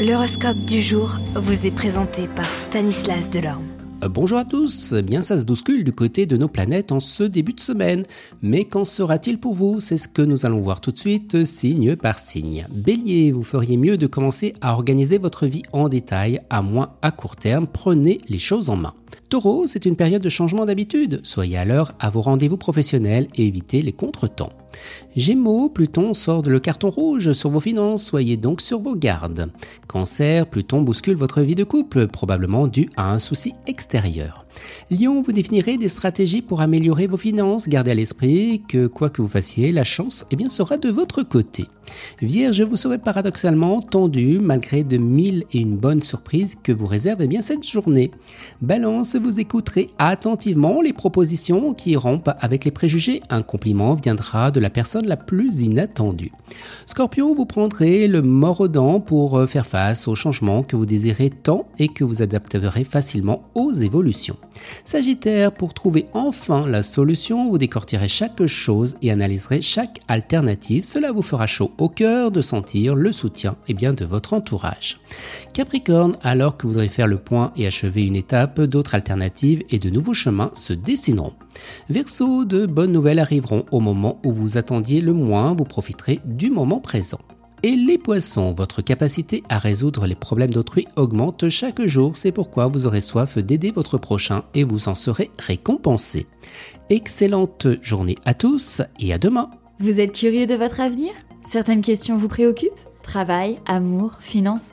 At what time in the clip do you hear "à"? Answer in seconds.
4.38-4.46, 14.62-14.72, 16.48-16.62, 17.02-17.10, 21.58-21.66, 22.00-22.08, 32.96-33.12, 37.92-37.94, 89.50-89.58, 98.24-98.32, 99.12-99.18